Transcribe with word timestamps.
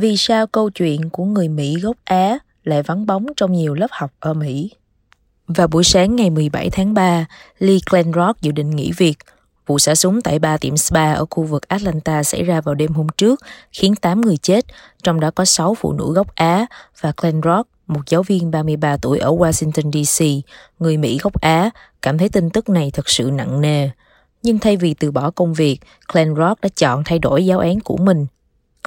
Vì 0.00 0.16
sao 0.16 0.46
câu 0.46 0.70
chuyện 0.70 1.10
của 1.10 1.24
người 1.24 1.48
Mỹ 1.48 1.76
gốc 1.80 1.96
Á 2.04 2.38
lại 2.64 2.82
vắng 2.82 3.06
bóng 3.06 3.26
trong 3.36 3.52
nhiều 3.52 3.74
lớp 3.74 3.86
học 3.90 4.10
ở 4.20 4.34
Mỹ? 4.34 4.70
Vào 5.46 5.68
buổi 5.68 5.84
sáng 5.84 6.16
ngày 6.16 6.30
17 6.30 6.70
tháng 6.70 6.94
3, 6.94 7.26
Lee 7.58 7.76
Glenrock 7.90 8.40
dự 8.40 8.52
định 8.52 8.70
nghỉ 8.70 8.92
việc. 8.96 9.18
Vụ 9.66 9.78
xả 9.78 9.94
súng 9.94 10.20
tại 10.20 10.38
ba 10.38 10.56
tiệm 10.56 10.76
spa 10.76 11.12
ở 11.12 11.26
khu 11.30 11.42
vực 11.42 11.68
Atlanta 11.68 12.22
xảy 12.22 12.42
ra 12.42 12.60
vào 12.60 12.74
đêm 12.74 12.92
hôm 12.92 13.06
trước, 13.16 13.40
khiến 13.72 13.94
8 13.96 14.20
người 14.20 14.36
chết, 14.36 14.64
trong 15.02 15.20
đó 15.20 15.30
có 15.30 15.44
6 15.44 15.74
phụ 15.74 15.92
nữ 15.92 16.12
gốc 16.14 16.34
Á 16.34 16.66
và 17.00 17.12
Glenrock, 17.16 17.68
một 17.86 18.00
giáo 18.06 18.22
viên 18.22 18.50
33 18.50 18.96
tuổi 18.96 19.18
ở 19.18 19.30
Washington 19.30 20.04
DC, 20.04 20.24
người 20.78 20.96
Mỹ 20.96 21.18
gốc 21.22 21.40
Á, 21.40 21.70
cảm 22.02 22.18
thấy 22.18 22.28
tin 22.28 22.50
tức 22.50 22.68
này 22.68 22.90
thật 22.94 23.08
sự 23.08 23.30
nặng 23.32 23.60
nề. 23.60 23.90
Nhưng 24.42 24.58
thay 24.58 24.76
vì 24.76 24.94
từ 24.94 25.10
bỏ 25.10 25.30
công 25.30 25.54
việc, 25.54 25.80
Glenrock 26.12 26.60
đã 26.60 26.68
chọn 26.76 27.02
thay 27.04 27.18
đổi 27.18 27.46
giáo 27.46 27.58
án 27.58 27.80
của 27.80 27.96
mình 27.96 28.26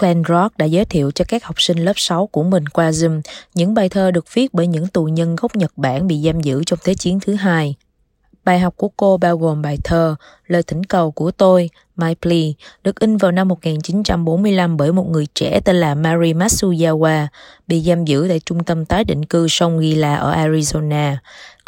Glenn 0.01 0.23
Rock 0.27 0.57
đã 0.57 0.65
giới 0.65 0.85
thiệu 0.85 1.11
cho 1.11 1.25
các 1.27 1.43
học 1.43 1.61
sinh 1.61 1.77
lớp 1.77 1.93
6 1.95 2.27
của 2.27 2.43
mình 2.43 2.67
qua 2.67 2.89
Zoom 2.89 3.21
những 3.53 3.73
bài 3.73 3.89
thơ 3.89 4.11
được 4.11 4.33
viết 4.33 4.53
bởi 4.53 4.67
những 4.67 4.87
tù 4.87 5.05
nhân 5.05 5.35
gốc 5.35 5.55
Nhật 5.55 5.71
Bản 5.75 6.07
bị 6.07 6.21
giam 6.25 6.41
giữ 6.41 6.63
trong 6.65 6.79
Thế 6.83 6.93
chiến 6.93 7.19
thứ 7.19 7.33
hai. 7.33 7.75
Bài 8.45 8.59
học 8.59 8.73
của 8.77 8.89
cô 8.97 9.17
bao 9.17 9.37
gồm 9.37 9.61
bài 9.61 9.77
thơ 9.83 10.15
Lời 10.47 10.63
thỉnh 10.63 10.83
cầu 10.83 11.11
của 11.11 11.31
tôi, 11.31 11.69
My 11.95 12.13
Plea, 12.21 12.41
được 12.83 12.99
in 12.99 13.17
vào 13.17 13.31
năm 13.31 13.47
1945 13.47 14.77
bởi 14.77 14.93
một 14.93 15.09
người 15.09 15.27
trẻ 15.35 15.59
tên 15.65 15.75
là 15.75 15.95
Mary 15.95 16.33
Matsuyawa, 16.33 17.27
bị 17.67 17.81
giam 17.81 18.05
giữ 18.05 18.25
tại 18.29 18.39
trung 18.39 18.63
tâm 18.63 18.85
tái 18.85 19.03
định 19.03 19.25
cư 19.25 19.47
sông 19.47 19.79
Gila 19.79 20.15
ở 20.15 20.35
Arizona. 20.35 21.15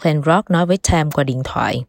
Glenn 0.02 0.22
Rock 0.26 0.50
nói 0.50 0.66
với 0.66 0.78
Tam 0.78 1.12
qua 1.12 1.24
điện 1.24 1.42
thoại. 1.44 1.84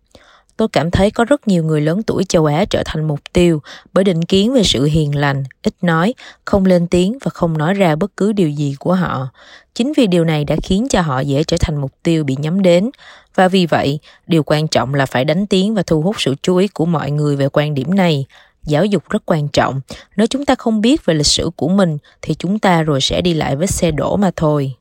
Tôi 0.56 0.68
cảm 0.68 0.90
thấy 0.90 1.10
có 1.10 1.24
rất 1.24 1.48
nhiều 1.48 1.64
người 1.64 1.80
lớn 1.80 2.02
tuổi 2.02 2.24
châu 2.24 2.44
Á 2.44 2.64
trở 2.70 2.82
thành 2.84 3.08
mục 3.08 3.20
tiêu 3.32 3.62
bởi 3.92 4.04
định 4.04 4.22
kiến 4.22 4.52
về 4.52 4.62
sự 4.64 4.84
hiền 4.84 5.16
lành, 5.16 5.44
ít 5.62 5.74
nói, 5.82 6.14
không 6.44 6.66
lên 6.66 6.86
tiếng 6.86 7.18
và 7.24 7.30
không 7.30 7.58
nói 7.58 7.74
ra 7.74 7.96
bất 7.96 8.16
cứ 8.16 8.32
điều 8.32 8.48
gì 8.48 8.74
của 8.78 8.94
họ. 8.94 9.28
Chính 9.74 9.92
vì 9.96 10.06
điều 10.06 10.24
này 10.24 10.44
đã 10.44 10.56
khiến 10.62 10.86
cho 10.90 11.00
họ 11.00 11.20
dễ 11.20 11.44
trở 11.44 11.56
thành 11.60 11.76
mục 11.76 11.92
tiêu 12.02 12.24
bị 12.24 12.36
nhắm 12.38 12.62
đến. 12.62 12.90
Và 13.34 13.48
vì 13.48 13.66
vậy, 13.66 13.98
điều 14.26 14.42
quan 14.42 14.68
trọng 14.68 14.94
là 14.94 15.06
phải 15.06 15.24
đánh 15.24 15.46
tiếng 15.46 15.74
và 15.74 15.82
thu 15.82 16.02
hút 16.02 16.16
sự 16.18 16.34
chú 16.42 16.56
ý 16.56 16.68
của 16.68 16.86
mọi 16.86 17.10
người 17.10 17.36
về 17.36 17.48
quan 17.52 17.74
điểm 17.74 17.94
này. 17.94 18.24
Giáo 18.66 18.84
dục 18.84 19.02
rất 19.10 19.22
quan 19.26 19.48
trọng. 19.48 19.80
Nếu 20.16 20.26
chúng 20.26 20.44
ta 20.44 20.54
không 20.54 20.80
biết 20.80 21.06
về 21.06 21.14
lịch 21.14 21.26
sử 21.26 21.50
của 21.56 21.68
mình 21.68 21.98
thì 22.22 22.34
chúng 22.34 22.58
ta 22.58 22.82
rồi 22.82 23.00
sẽ 23.00 23.20
đi 23.20 23.34
lại 23.34 23.56
với 23.56 23.66
xe 23.66 23.90
đổ 23.90 24.16
mà 24.16 24.30
thôi. 24.36 24.74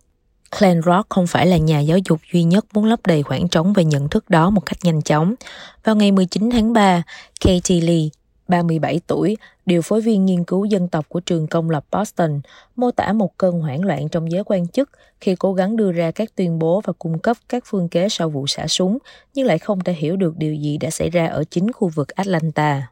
Glenn 0.59 0.81
Rock 0.81 1.09
không 1.09 1.27
phải 1.27 1.47
là 1.47 1.57
nhà 1.57 1.79
giáo 1.79 1.97
dục 2.05 2.19
duy 2.33 2.43
nhất 2.43 2.65
muốn 2.73 2.85
lấp 2.85 2.99
đầy 3.07 3.23
khoảng 3.23 3.47
trống 3.47 3.73
về 3.73 3.85
nhận 3.85 4.09
thức 4.09 4.29
đó 4.29 4.49
một 4.49 4.65
cách 4.65 4.77
nhanh 4.83 5.01
chóng. 5.01 5.35
Vào 5.83 5.95
ngày 5.95 6.11
19 6.11 6.49
tháng 6.51 6.73
3, 6.73 7.03
Katie 7.45 7.81
Lee, 7.81 8.09
37 8.47 9.01
tuổi, 9.07 9.37
điều 9.65 9.81
phối 9.81 10.01
viên 10.01 10.25
nghiên 10.25 10.43
cứu 10.43 10.65
dân 10.65 10.87
tộc 10.87 11.05
của 11.09 11.19
trường 11.19 11.47
công 11.47 11.69
lập 11.69 11.85
Boston, 11.91 12.41
mô 12.75 12.91
tả 12.91 13.13
một 13.13 13.37
cơn 13.37 13.61
hoảng 13.61 13.85
loạn 13.85 14.09
trong 14.09 14.31
giới 14.31 14.43
quan 14.45 14.67
chức 14.67 14.89
khi 15.21 15.35
cố 15.35 15.53
gắng 15.53 15.75
đưa 15.75 15.91
ra 15.91 16.11
các 16.11 16.35
tuyên 16.35 16.59
bố 16.59 16.81
và 16.81 16.93
cung 16.99 17.19
cấp 17.19 17.37
các 17.49 17.63
phương 17.67 17.89
kế 17.89 18.09
sau 18.09 18.29
vụ 18.29 18.47
xả 18.47 18.67
súng, 18.67 18.97
nhưng 19.33 19.47
lại 19.47 19.59
không 19.59 19.79
thể 19.79 19.93
hiểu 19.93 20.15
được 20.15 20.37
điều 20.37 20.53
gì 20.53 20.77
đã 20.77 20.89
xảy 20.89 21.09
ra 21.09 21.27
ở 21.27 21.43
chính 21.49 21.71
khu 21.71 21.87
vực 21.87 22.09
Atlanta. 22.09 22.87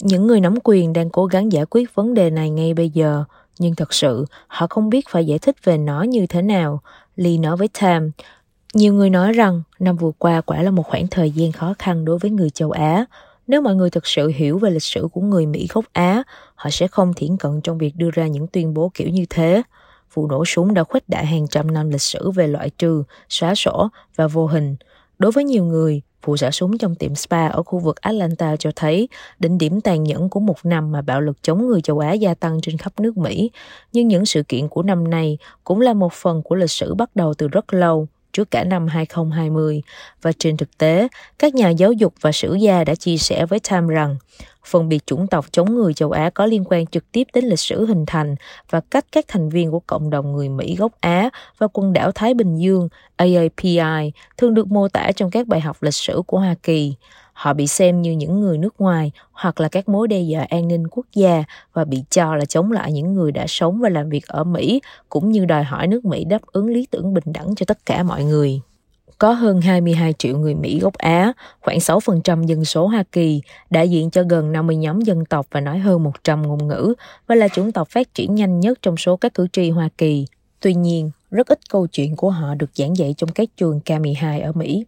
Những 0.00 0.26
người 0.26 0.40
nắm 0.40 0.54
quyền 0.64 0.92
đang 0.92 1.10
cố 1.10 1.26
gắng 1.26 1.52
giải 1.52 1.64
quyết 1.70 1.94
vấn 1.94 2.14
đề 2.14 2.30
này 2.30 2.50
ngay 2.50 2.74
bây 2.74 2.90
giờ, 2.90 3.24
nhưng 3.60 3.74
thật 3.74 3.94
sự 3.94 4.24
họ 4.46 4.66
không 4.70 4.90
biết 4.90 5.08
phải 5.08 5.26
giải 5.26 5.38
thích 5.38 5.56
về 5.64 5.78
nó 5.78 6.02
như 6.02 6.26
thế 6.26 6.42
nào. 6.42 6.80
Lee 7.16 7.38
nói 7.38 7.56
với 7.56 7.68
Tam, 7.80 8.10
nhiều 8.74 8.94
người 8.94 9.10
nói 9.10 9.32
rằng 9.32 9.62
năm 9.78 9.96
vừa 9.96 10.10
qua 10.18 10.40
quả 10.40 10.62
là 10.62 10.70
một 10.70 10.82
khoảng 10.86 11.08
thời 11.08 11.30
gian 11.30 11.52
khó 11.52 11.74
khăn 11.78 12.04
đối 12.04 12.18
với 12.18 12.30
người 12.30 12.50
châu 12.50 12.70
Á. 12.70 13.04
Nếu 13.46 13.62
mọi 13.62 13.74
người 13.74 13.90
thực 13.90 14.06
sự 14.06 14.28
hiểu 14.28 14.58
về 14.58 14.70
lịch 14.70 14.82
sử 14.82 15.08
của 15.12 15.20
người 15.20 15.46
Mỹ 15.46 15.66
gốc 15.70 15.84
Á, 15.92 16.22
họ 16.54 16.70
sẽ 16.70 16.88
không 16.88 17.14
thiển 17.14 17.36
cận 17.36 17.60
trong 17.60 17.78
việc 17.78 17.96
đưa 17.96 18.10
ra 18.10 18.26
những 18.26 18.46
tuyên 18.46 18.74
bố 18.74 18.90
kiểu 18.94 19.08
như 19.08 19.24
thế. 19.30 19.62
Vụ 20.14 20.26
nổ 20.26 20.44
súng 20.44 20.74
đã 20.74 20.84
khuếch 20.84 21.08
đại 21.08 21.26
hàng 21.26 21.48
trăm 21.48 21.74
năm 21.74 21.90
lịch 21.90 22.02
sử 22.02 22.30
về 22.30 22.46
loại 22.46 22.70
trừ, 22.70 23.02
xóa 23.28 23.54
sổ 23.54 23.88
và 24.16 24.26
vô 24.26 24.46
hình. 24.46 24.76
Đối 25.18 25.32
với 25.32 25.44
nhiều 25.44 25.64
người, 25.64 26.02
Vụ 26.24 26.36
xả 26.36 26.50
súng 26.50 26.78
trong 26.78 26.94
tiệm 26.94 27.14
spa 27.14 27.48
ở 27.48 27.62
khu 27.62 27.78
vực 27.78 28.00
Atlanta 28.00 28.56
cho 28.56 28.70
thấy 28.76 29.08
đỉnh 29.38 29.58
điểm 29.58 29.80
tàn 29.80 30.04
nhẫn 30.04 30.28
của 30.28 30.40
một 30.40 30.56
năm 30.64 30.92
mà 30.92 31.02
bạo 31.02 31.20
lực 31.20 31.42
chống 31.42 31.66
người 31.66 31.80
châu 31.80 31.98
Á 31.98 32.12
gia 32.12 32.34
tăng 32.34 32.60
trên 32.62 32.76
khắp 32.76 32.92
nước 33.00 33.16
Mỹ. 33.16 33.50
Nhưng 33.92 34.08
những 34.08 34.26
sự 34.26 34.42
kiện 34.42 34.68
của 34.68 34.82
năm 34.82 35.10
nay 35.10 35.38
cũng 35.64 35.80
là 35.80 35.94
một 35.94 36.12
phần 36.12 36.42
của 36.42 36.54
lịch 36.54 36.70
sử 36.70 36.94
bắt 36.94 37.16
đầu 37.16 37.34
từ 37.34 37.48
rất 37.48 37.74
lâu, 37.74 38.08
trước 38.32 38.50
cả 38.50 38.64
năm 38.64 38.86
2020. 38.86 39.82
Và 40.22 40.32
trên 40.38 40.56
thực 40.56 40.78
tế, 40.78 41.08
các 41.38 41.54
nhà 41.54 41.68
giáo 41.68 41.92
dục 41.92 42.14
và 42.20 42.32
sử 42.32 42.54
gia 42.54 42.84
đã 42.84 42.94
chia 42.94 43.16
sẻ 43.16 43.46
với 43.46 43.60
Time 43.60 43.94
rằng 43.94 44.16
phân 44.64 44.88
biệt 44.88 45.06
chủng 45.06 45.26
tộc 45.26 45.46
chống 45.52 45.74
người 45.74 45.94
châu 45.94 46.10
Á 46.10 46.30
có 46.30 46.46
liên 46.46 46.64
quan 46.64 46.86
trực 46.86 47.12
tiếp 47.12 47.26
đến 47.34 47.44
lịch 47.44 47.60
sử 47.60 47.86
hình 47.86 48.06
thành 48.06 48.34
và 48.70 48.80
cách 48.80 49.04
các 49.12 49.24
thành 49.28 49.48
viên 49.48 49.70
của 49.70 49.80
cộng 49.80 50.10
đồng 50.10 50.32
người 50.32 50.48
Mỹ 50.48 50.76
gốc 50.76 50.92
Á 51.00 51.30
và 51.58 51.66
quần 51.72 51.92
đảo 51.92 52.12
Thái 52.12 52.34
Bình 52.34 52.56
Dương 52.56 52.88
AAPI 53.16 54.12
thường 54.36 54.54
được 54.54 54.66
mô 54.66 54.88
tả 54.88 55.12
trong 55.16 55.30
các 55.30 55.46
bài 55.46 55.60
học 55.60 55.82
lịch 55.82 55.94
sử 55.94 56.22
của 56.26 56.38
Hoa 56.38 56.54
Kỳ. 56.62 56.94
Họ 57.32 57.54
bị 57.54 57.66
xem 57.66 58.02
như 58.02 58.12
những 58.12 58.40
người 58.40 58.58
nước 58.58 58.74
ngoài 58.80 59.12
hoặc 59.32 59.60
là 59.60 59.68
các 59.68 59.88
mối 59.88 60.08
đe 60.08 60.20
dọa 60.20 60.46
an 60.50 60.68
ninh 60.68 60.88
quốc 60.90 61.06
gia 61.14 61.44
và 61.72 61.84
bị 61.84 62.04
cho 62.10 62.34
là 62.34 62.44
chống 62.44 62.72
lại 62.72 62.92
những 62.92 63.14
người 63.14 63.32
đã 63.32 63.44
sống 63.48 63.80
và 63.80 63.88
làm 63.88 64.08
việc 64.08 64.26
ở 64.26 64.44
Mỹ, 64.44 64.80
cũng 65.08 65.30
như 65.30 65.44
đòi 65.44 65.64
hỏi 65.64 65.86
nước 65.86 66.04
Mỹ 66.04 66.24
đáp 66.24 66.42
ứng 66.46 66.68
lý 66.68 66.86
tưởng 66.90 67.14
bình 67.14 67.24
đẳng 67.26 67.54
cho 67.54 67.64
tất 67.66 67.86
cả 67.86 68.02
mọi 68.02 68.24
người 68.24 68.60
có 69.20 69.32
hơn 69.32 69.60
22 69.60 70.12
triệu 70.12 70.38
người 70.38 70.54
Mỹ 70.54 70.80
gốc 70.80 70.94
Á, 70.94 71.32
khoảng 71.60 71.78
6% 71.78 72.46
dân 72.46 72.64
số 72.64 72.86
Hoa 72.86 73.04
Kỳ, 73.12 73.42
đại 73.70 73.90
diện 73.90 74.10
cho 74.10 74.22
gần 74.28 74.52
50 74.52 74.76
nhóm 74.76 75.00
dân 75.00 75.24
tộc 75.24 75.46
và 75.50 75.60
nói 75.60 75.78
hơn 75.78 76.02
100 76.02 76.42
ngôn 76.42 76.68
ngữ, 76.68 76.94
và 77.26 77.34
là 77.34 77.48
chủng 77.48 77.72
tộc 77.72 77.88
phát 77.88 78.14
triển 78.14 78.34
nhanh 78.34 78.60
nhất 78.60 78.78
trong 78.82 78.96
số 78.96 79.16
các 79.16 79.34
cử 79.34 79.46
tri 79.52 79.70
Hoa 79.70 79.88
Kỳ. 79.98 80.26
Tuy 80.60 80.74
nhiên, 80.74 81.10
rất 81.30 81.48
ít 81.48 81.58
câu 81.70 81.86
chuyện 81.86 82.16
của 82.16 82.30
họ 82.30 82.54
được 82.54 82.70
giảng 82.74 82.96
dạy 82.96 83.14
trong 83.16 83.30
các 83.32 83.48
trường 83.56 83.80
K-12 83.84 84.44
ở 84.44 84.52
Mỹ 84.52 84.84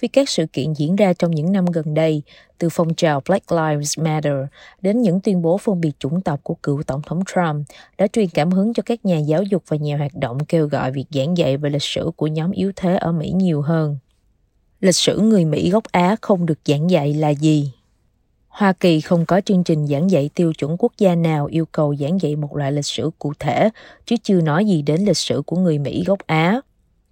vì 0.00 0.08
các 0.08 0.28
sự 0.28 0.46
kiện 0.52 0.72
diễn 0.72 0.96
ra 0.96 1.12
trong 1.12 1.30
những 1.30 1.52
năm 1.52 1.66
gần 1.66 1.94
đây, 1.94 2.22
từ 2.58 2.68
phong 2.68 2.94
trào 2.94 3.22
Black 3.28 3.52
Lives 3.52 3.98
Matter 3.98 4.34
đến 4.82 5.02
những 5.02 5.20
tuyên 5.20 5.42
bố 5.42 5.58
phân 5.58 5.80
biệt 5.80 5.92
chủng 5.98 6.20
tộc 6.20 6.40
của 6.42 6.54
cựu 6.54 6.82
Tổng 6.82 7.02
thống 7.06 7.22
Trump, 7.34 7.66
đã 7.98 8.06
truyền 8.06 8.28
cảm 8.28 8.50
hứng 8.50 8.74
cho 8.74 8.82
các 8.86 9.04
nhà 9.04 9.18
giáo 9.18 9.42
dục 9.42 9.62
và 9.68 9.76
nhà 9.76 9.96
hoạt 9.96 10.14
động 10.14 10.44
kêu 10.44 10.66
gọi 10.66 10.92
việc 10.92 11.06
giảng 11.10 11.36
dạy 11.36 11.56
về 11.56 11.70
lịch 11.70 11.82
sử 11.82 12.10
của 12.16 12.26
nhóm 12.26 12.50
yếu 12.50 12.72
thế 12.76 12.96
ở 12.96 13.12
Mỹ 13.12 13.30
nhiều 13.30 13.62
hơn. 13.62 13.98
Lịch 14.80 14.96
sử 14.96 15.20
người 15.20 15.44
Mỹ 15.44 15.70
gốc 15.70 15.84
Á 15.92 16.16
không 16.20 16.46
được 16.46 16.58
giảng 16.64 16.90
dạy 16.90 17.14
là 17.14 17.28
gì? 17.28 17.72
Hoa 18.48 18.72
Kỳ 18.72 19.00
không 19.00 19.26
có 19.26 19.40
chương 19.40 19.64
trình 19.64 19.86
giảng 19.86 20.10
dạy 20.10 20.30
tiêu 20.34 20.52
chuẩn 20.52 20.76
quốc 20.78 20.92
gia 20.98 21.14
nào 21.14 21.46
yêu 21.46 21.66
cầu 21.72 21.96
giảng 21.96 22.20
dạy 22.20 22.36
một 22.36 22.56
loại 22.56 22.72
lịch 22.72 22.86
sử 22.86 23.10
cụ 23.18 23.32
thể, 23.38 23.70
chứ 24.06 24.16
chưa 24.22 24.40
nói 24.40 24.64
gì 24.64 24.82
đến 24.82 25.00
lịch 25.00 25.16
sử 25.16 25.42
của 25.46 25.56
người 25.56 25.78
Mỹ 25.78 26.04
gốc 26.06 26.18
Á. 26.26 26.60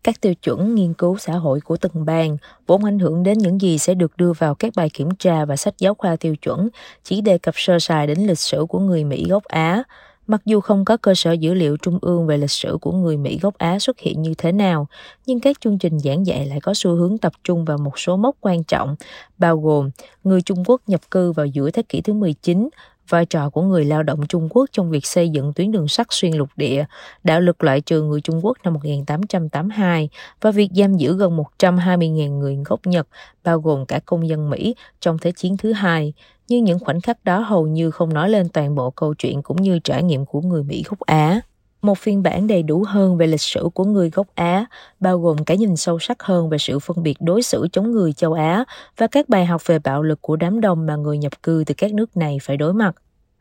Các 0.05 0.21
tiêu 0.21 0.35
chuẩn 0.35 0.75
nghiên 0.75 0.95
cứu 0.95 1.17
xã 1.19 1.33
hội 1.33 1.61
của 1.61 1.77
từng 1.77 2.05
bang 2.05 2.37
vốn 2.67 2.85
ảnh 2.85 2.99
hưởng 2.99 3.23
đến 3.23 3.39
những 3.39 3.61
gì 3.61 3.79
sẽ 3.79 3.95
được 3.95 4.17
đưa 4.17 4.33
vào 4.33 4.55
các 4.55 4.73
bài 4.77 4.91
kiểm 4.93 5.09
tra 5.19 5.45
và 5.45 5.57
sách 5.57 5.75
giáo 5.79 5.95
khoa 5.95 6.17
tiêu 6.17 6.37
chuẩn, 6.37 6.69
chỉ 7.05 7.21
đề 7.21 7.39
cập 7.39 7.55
sơ 7.57 7.79
sài 7.79 8.07
đến 8.07 8.19
lịch 8.19 8.39
sử 8.39 8.67
của 8.69 8.79
người 8.79 9.05
Mỹ 9.05 9.25
gốc 9.29 9.45
Á, 9.45 9.85
Mặc 10.27 10.43
dù 10.45 10.61
không 10.61 10.85
có 10.85 10.97
cơ 10.97 11.15
sở 11.15 11.33
dữ 11.33 11.55
liệu 11.55 11.77
trung 11.77 11.99
ương 12.03 12.27
về 12.27 12.37
lịch 12.37 12.51
sử 12.51 12.79
của 12.81 12.93
người 12.93 13.17
Mỹ 13.17 13.39
gốc 13.43 13.59
Á 13.59 13.79
xuất 13.79 13.99
hiện 13.99 14.23
như 14.23 14.35
thế 14.39 14.53
nào, 14.53 14.87
nhưng 15.27 15.41
các 15.41 15.61
chương 15.61 15.79
trình 15.79 15.99
giảng 15.99 16.27
dạy 16.27 16.47
lại 16.47 16.61
có 16.61 16.75
xu 16.75 16.95
hướng 16.95 17.19
tập 17.19 17.33
trung 17.45 17.65
vào 17.65 17.79
một 17.79 17.99
số 17.99 18.17
mốc 18.17 18.37
quan 18.41 18.65
trọng, 18.65 18.97
bao 19.39 19.59
gồm 19.59 19.91
người 20.25 20.43
Trung 20.43 20.65
Quốc 20.67 20.81
nhập 20.87 21.01
cư 21.11 21.33
vào 21.33 21.47
giữa 21.47 21.71
thế 21.71 21.83
kỷ 21.83 22.01
thứ 22.01 22.13
19, 22.13 22.69
vai 23.09 23.27
trò 23.27 23.51
của 23.51 23.63
người 23.63 23.85
lao 23.85 24.03
động 24.03 24.27
Trung 24.27 24.49
Quốc 24.51 24.67
trong 24.73 24.91
việc 24.91 25.07
xây 25.07 25.29
dựng 25.29 25.53
tuyến 25.53 25.73
đường 25.73 25.89
sắt 25.89 26.07
xuyên 26.11 26.33
lục 26.33 26.49
địa, 26.57 26.85
đạo 27.25 27.41
lực 27.41 27.65
loại 27.65 27.81
trừ 27.81 28.03
người 28.03 28.21
Trung 28.21 28.45
Quốc 28.45 28.59
năm 28.65 28.75
1882 28.75 30.09
và 30.41 30.51
việc 30.51 30.71
giam 30.75 30.97
giữ 30.97 31.17
gần 31.17 31.37
120.000 31.59 32.39
người 32.39 32.57
gốc 32.65 32.81
Nhật, 32.87 33.09
bao 33.45 33.61
gồm 33.61 33.87
cả 33.87 34.01
công 34.07 34.29
dân 34.29 34.51
Mỹ, 34.51 34.75
trong 35.01 35.19
Thế 35.19 35.33
chiến 35.33 35.57
thứ 35.57 35.73
hai. 35.73 36.13
Nhưng 36.49 36.65
những 36.65 36.79
khoảnh 36.79 37.01
khắc 37.01 37.25
đó 37.25 37.39
hầu 37.39 37.67
như 37.67 37.91
không 37.91 38.15
nói 38.15 38.31
lên 38.31 38.49
toàn 38.49 38.75
bộ 38.75 38.91
câu 38.91 39.15
chuyện 39.15 39.43
cũng 39.43 39.63
như 39.63 39.79
trải 39.79 40.03
nghiệm 40.03 40.27
của 40.27 40.41
người 40.41 40.63
Mỹ 40.63 40.83
gốc 40.89 41.01
Á 41.01 41.41
một 41.85 41.99
phiên 41.99 42.23
bản 42.23 42.47
đầy 42.47 42.63
đủ 42.63 42.85
hơn 42.89 43.17
về 43.17 43.27
lịch 43.27 43.41
sử 43.41 43.69
của 43.75 43.85
người 43.85 44.11
gốc 44.11 44.27
Á, 44.35 44.67
bao 45.01 45.19
gồm 45.19 45.45
cái 45.45 45.57
nhìn 45.57 45.77
sâu 45.77 45.99
sắc 45.99 46.23
hơn 46.23 46.49
về 46.49 46.59
sự 46.59 46.79
phân 46.79 47.03
biệt 47.03 47.17
đối 47.21 47.43
xử 47.43 47.69
chống 47.73 47.93
người 47.93 48.13
châu 48.13 48.33
Á 48.33 48.65
và 48.97 49.07
các 49.07 49.29
bài 49.29 49.47
học 49.47 49.67
về 49.67 49.79
bạo 49.79 50.03
lực 50.03 50.23
của 50.23 50.37
đám 50.37 50.61
đông 50.61 50.87
mà 50.87 50.97
người 50.97 51.19
nhập 51.19 51.43
cư 51.43 51.65
từ 51.67 51.75
các 51.75 51.95
nước 51.95 52.17
này 52.17 52.39
phải 52.43 52.57
đối 52.57 52.75
mặt. 52.75 52.95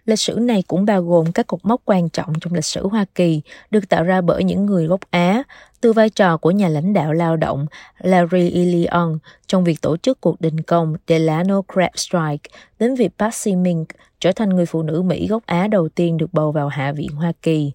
Lịch 0.05 0.19
sử 0.19 0.33
này 0.33 0.63
cũng 0.67 0.85
bao 0.85 1.01
gồm 1.01 1.31
các 1.31 1.47
cột 1.47 1.59
mốc 1.63 1.81
quan 1.85 2.09
trọng 2.09 2.33
trong 2.41 2.53
lịch 2.53 2.65
sử 2.65 2.87
Hoa 2.87 3.05
Kỳ 3.15 3.41
được 3.71 3.89
tạo 3.89 4.03
ra 4.03 4.21
bởi 4.21 4.43
những 4.43 4.65
người 4.65 4.87
gốc 4.87 4.99
Á, 5.11 5.43
từ 5.81 5.93
vai 5.93 6.09
trò 6.09 6.37
của 6.37 6.51
nhà 6.51 6.67
lãnh 6.67 6.93
đạo 6.93 7.13
lao 7.13 7.37
động 7.37 7.65
Larry 7.99 8.49
e. 8.49 8.49
Ilion 8.49 9.17
trong 9.47 9.63
việc 9.63 9.81
tổ 9.81 9.97
chức 9.97 10.21
cuộc 10.21 10.41
đình 10.41 10.61
công 10.61 10.95
Delano 11.07 11.61
Crab 11.73 11.91
Strike 11.95 12.59
đến 12.79 12.95
việc 12.95 13.11
Patsy 13.19 13.55
Mink 13.55 13.87
trở 14.19 14.31
thành 14.31 14.49
người 14.49 14.65
phụ 14.65 14.83
nữ 14.83 15.01
Mỹ 15.01 15.27
gốc 15.27 15.43
Á 15.45 15.67
đầu 15.67 15.89
tiên 15.89 16.17
được 16.17 16.33
bầu 16.33 16.51
vào 16.51 16.67
Hạ 16.67 16.91
viện 16.91 17.09
Hoa 17.09 17.31
Kỳ 17.41 17.71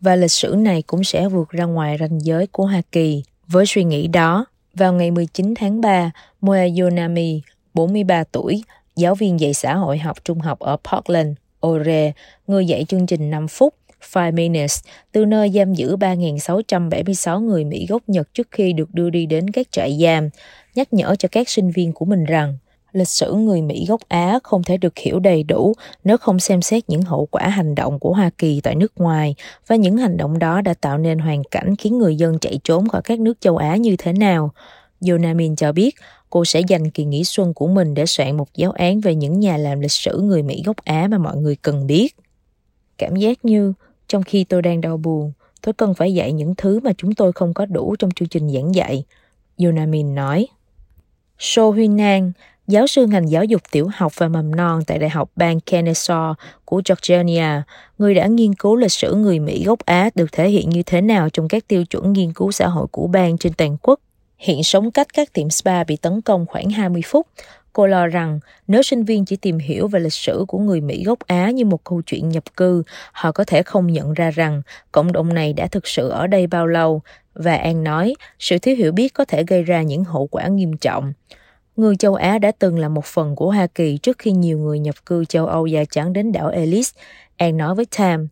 và 0.00 0.16
lịch 0.16 0.30
sử 0.30 0.54
này 0.58 0.82
cũng 0.82 1.04
sẽ 1.04 1.28
vượt 1.28 1.50
ra 1.50 1.64
ngoài 1.64 1.96
ranh 2.00 2.18
giới 2.20 2.46
của 2.46 2.66
Hoa 2.66 2.82
Kỳ. 2.92 3.22
Với 3.46 3.66
suy 3.66 3.84
nghĩ 3.84 4.06
đó, 4.06 4.46
vào 4.74 4.92
ngày 4.92 5.10
19 5.10 5.54
tháng 5.56 5.80
3, 5.80 6.10
Moe 6.40 6.68
Yonami, 6.80 7.42
43 7.74 8.24
tuổi, 8.24 8.62
giáo 8.96 9.14
viên 9.14 9.40
dạy 9.40 9.54
xã 9.54 9.74
hội 9.74 9.98
học 9.98 10.24
trung 10.24 10.40
học 10.40 10.58
ở 10.58 10.76
Portland, 10.76 11.36
Ore, 11.66 12.12
người 12.46 12.66
dạy 12.66 12.84
chương 12.88 13.06
trình 13.06 13.30
5 13.30 13.48
phút, 13.48 13.74
Five 14.12 14.34
Minutes 14.34 14.80
từ 15.12 15.24
nơi 15.24 15.50
giam 15.50 15.74
giữ 15.74 15.96
3.676 15.96 17.40
người 17.40 17.64
Mỹ 17.64 17.86
gốc 17.88 18.02
Nhật 18.06 18.34
trước 18.34 18.48
khi 18.50 18.72
được 18.72 18.94
đưa 18.94 19.10
đi 19.10 19.26
đến 19.26 19.50
các 19.50 19.66
trại 19.70 19.98
giam, 20.02 20.28
nhắc 20.74 20.92
nhở 20.92 21.16
cho 21.18 21.28
các 21.32 21.48
sinh 21.48 21.70
viên 21.70 21.92
của 21.92 22.04
mình 22.04 22.24
rằng 22.24 22.56
lịch 22.96 23.08
sử 23.08 23.32
người 23.32 23.62
Mỹ 23.62 23.86
gốc 23.88 24.00
Á 24.08 24.38
không 24.42 24.62
thể 24.62 24.76
được 24.76 24.98
hiểu 24.98 25.18
đầy 25.18 25.42
đủ 25.42 25.72
nếu 26.04 26.18
không 26.18 26.38
xem 26.38 26.62
xét 26.62 26.88
những 26.88 27.02
hậu 27.02 27.26
quả 27.26 27.48
hành 27.48 27.74
động 27.74 27.98
của 27.98 28.12
Hoa 28.12 28.30
Kỳ 28.38 28.60
tại 28.60 28.74
nước 28.74 28.92
ngoài 28.96 29.34
và 29.66 29.76
những 29.76 29.96
hành 29.96 30.16
động 30.16 30.38
đó 30.38 30.60
đã 30.60 30.74
tạo 30.74 30.98
nên 30.98 31.18
hoàn 31.18 31.44
cảnh 31.44 31.76
khiến 31.76 31.98
người 31.98 32.16
dân 32.16 32.38
chạy 32.38 32.58
trốn 32.64 32.88
khỏi 32.88 33.02
các 33.02 33.20
nước 33.20 33.40
châu 33.40 33.56
Á 33.56 33.76
như 33.76 33.96
thế 33.98 34.12
nào. 34.12 34.50
Yonamin 35.08 35.56
cho 35.56 35.72
biết 35.72 35.94
cô 36.30 36.44
sẽ 36.44 36.60
dành 36.60 36.90
kỳ 36.90 37.04
nghỉ 37.04 37.24
xuân 37.24 37.54
của 37.54 37.66
mình 37.66 37.94
để 37.94 38.06
soạn 38.06 38.36
một 38.36 38.48
giáo 38.54 38.70
án 38.70 39.00
về 39.00 39.14
những 39.14 39.40
nhà 39.40 39.56
làm 39.56 39.80
lịch 39.80 39.92
sử 39.92 40.18
người 40.18 40.42
Mỹ 40.42 40.62
gốc 40.66 40.76
Á 40.84 41.08
mà 41.10 41.18
mọi 41.18 41.36
người 41.36 41.56
cần 41.56 41.86
biết. 41.86 42.16
Cảm 42.98 43.16
giác 43.16 43.44
như 43.44 43.72
trong 44.08 44.22
khi 44.22 44.44
tôi 44.44 44.62
đang 44.62 44.80
đau 44.80 44.96
buồn, 44.96 45.32
tôi 45.62 45.72
cần 45.72 45.94
phải 45.94 46.14
dạy 46.14 46.32
những 46.32 46.54
thứ 46.54 46.80
mà 46.80 46.92
chúng 46.98 47.14
tôi 47.14 47.32
không 47.32 47.54
có 47.54 47.66
đủ 47.66 47.96
trong 47.98 48.10
chương 48.10 48.28
trình 48.28 48.50
giảng 48.50 48.74
dạy. 48.74 49.04
Yonamin 49.58 50.14
nói. 50.14 50.46
So 51.38 51.70
Huyên 51.70 51.96
Nan, 51.96 52.32
giáo 52.66 52.86
sư 52.86 53.06
ngành 53.06 53.30
giáo 53.30 53.44
dục 53.44 53.62
tiểu 53.70 53.88
học 53.94 54.12
và 54.16 54.28
mầm 54.28 54.56
non 54.56 54.82
tại 54.86 54.98
Đại 54.98 55.10
học 55.10 55.30
bang 55.36 55.58
Kennesaw 55.66 56.34
của 56.64 56.82
Georgia, 56.88 57.62
người 57.98 58.14
đã 58.14 58.26
nghiên 58.26 58.54
cứu 58.54 58.76
lịch 58.76 58.92
sử 58.92 59.14
người 59.14 59.38
Mỹ 59.38 59.64
gốc 59.64 59.78
Á 59.84 60.10
được 60.14 60.32
thể 60.32 60.48
hiện 60.48 60.70
như 60.70 60.82
thế 60.82 61.00
nào 61.00 61.28
trong 61.30 61.48
các 61.48 61.68
tiêu 61.68 61.84
chuẩn 61.84 62.12
nghiên 62.12 62.32
cứu 62.32 62.52
xã 62.52 62.66
hội 62.66 62.86
của 62.90 63.06
bang 63.06 63.38
trên 63.38 63.52
toàn 63.52 63.76
quốc. 63.82 64.00
Hiện 64.38 64.62
sống 64.62 64.90
cách 64.90 65.06
các 65.14 65.32
tiệm 65.32 65.50
spa 65.50 65.84
bị 65.84 65.96
tấn 65.96 66.20
công 66.20 66.46
khoảng 66.46 66.70
20 66.70 67.02
phút. 67.06 67.26
Cô 67.72 67.86
lo 67.86 68.06
rằng 68.06 68.40
nếu 68.68 68.82
sinh 68.82 69.04
viên 69.04 69.24
chỉ 69.24 69.36
tìm 69.36 69.58
hiểu 69.58 69.88
về 69.88 70.00
lịch 70.00 70.12
sử 70.12 70.44
của 70.48 70.58
người 70.58 70.80
Mỹ 70.80 71.04
gốc 71.04 71.18
Á 71.26 71.50
như 71.50 71.64
một 71.64 71.84
câu 71.84 72.02
chuyện 72.02 72.28
nhập 72.28 72.44
cư, 72.56 72.82
họ 73.12 73.32
có 73.32 73.44
thể 73.44 73.62
không 73.62 73.86
nhận 73.86 74.14
ra 74.14 74.30
rằng 74.30 74.62
cộng 74.92 75.12
đồng 75.12 75.34
này 75.34 75.52
đã 75.52 75.66
thực 75.66 75.86
sự 75.86 76.08
ở 76.08 76.26
đây 76.26 76.46
bao 76.46 76.66
lâu. 76.66 77.02
Và 77.34 77.56
An 77.56 77.84
nói, 77.84 78.14
sự 78.38 78.58
thiếu 78.58 78.76
hiểu 78.76 78.92
biết 78.92 79.14
có 79.14 79.24
thể 79.24 79.44
gây 79.44 79.62
ra 79.62 79.82
những 79.82 80.04
hậu 80.04 80.26
quả 80.26 80.46
nghiêm 80.46 80.76
trọng. 80.76 81.12
Người 81.76 81.96
châu 81.96 82.14
Á 82.14 82.38
đã 82.38 82.52
từng 82.58 82.78
là 82.78 82.88
một 82.88 83.04
phần 83.04 83.36
của 83.36 83.50
Hoa 83.50 83.66
Kỳ 83.66 83.98
trước 83.98 84.18
khi 84.18 84.30
nhiều 84.30 84.58
người 84.58 84.78
nhập 84.78 84.94
cư 85.06 85.24
châu 85.24 85.46
Âu 85.46 85.66
da 85.66 85.84
trắng 85.90 86.12
đến 86.12 86.32
đảo 86.32 86.48
Ellis. 86.48 86.90
An 87.36 87.56
nói 87.56 87.74
với 87.74 87.86
Tam, 87.98 88.28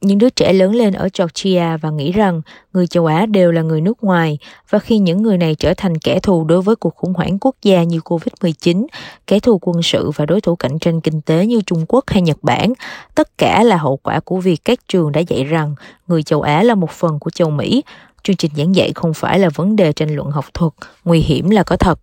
những 0.00 0.18
đứa 0.18 0.30
trẻ 0.30 0.52
lớn 0.52 0.74
lên 0.74 0.92
ở 0.92 1.08
Georgia 1.18 1.76
và 1.76 1.90
nghĩ 1.90 2.12
rằng 2.12 2.42
người 2.72 2.86
châu 2.86 3.06
Á 3.06 3.26
đều 3.26 3.52
là 3.52 3.62
người 3.62 3.80
nước 3.80 4.04
ngoài 4.04 4.38
và 4.70 4.78
khi 4.78 4.98
những 4.98 5.22
người 5.22 5.38
này 5.38 5.54
trở 5.54 5.74
thành 5.76 5.98
kẻ 5.98 6.20
thù 6.20 6.44
đối 6.44 6.62
với 6.62 6.76
cuộc 6.76 6.94
khủng 6.96 7.14
hoảng 7.14 7.38
quốc 7.40 7.56
gia 7.62 7.82
như 7.82 7.98
Covid-19, 7.98 8.86
kẻ 9.26 9.40
thù 9.40 9.58
quân 9.62 9.82
sự 9.82 10.10
và 10.10 10.26
đối 10.26 10.40
thủ 10.40 10.56
cạnh 10.56 10.78
tranh 10.78 11.00
kinh 11.00 11.20
tế 11.20 11.46
như 11.46 11.60
Trung 11.66 11.84
Quốc 11.88 12.04
hay 12.06 12.22
Nhật 12.22 12.38
Bản, 12.42 12.72
tất 13.14 13.38
cả 13.38 13.62
là 13.62 13.76
hậu 13.76 13.96
quả 13.96 14.20
của 14.20 14.40
việc 14.40 14.60
các 14.64 14.78
trường 14.88 15.12
đã 15.12 15.20
dạy 15.20 15.44
rằng 15.44 15.74
người 16.08 16.22
châu 16.22 16.42
Á 16.42 16.62
là 16.62 16.74
một 16.74 16.90
phần 16.90 17.18
của 17.18 17.30
châu 17.30 17.50
Mỹ. 17.50 17.82
Chương 18.22 18.36
trình 18.36 18.50
giảng 18.56 18.74
dạy 18.74 18.92
không 18.94 19.14
phải 19.14 19.38
là 19.38 19.48
vấn 19.54 19.76
đề 19.76 19.92
tranh 19.92 20.16
luận 20.16 20.30
học 20.30 20.44
thuật, 20.54 20.72
nguy 21.04 21.20
hiểm 21.20 21.50
là 21.50 21.62
có 21.62 21.76
thật. 21.76 22.00